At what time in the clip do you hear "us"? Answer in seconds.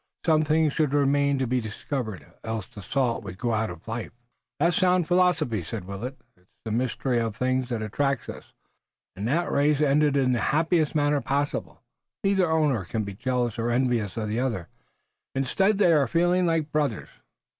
8.27-8.51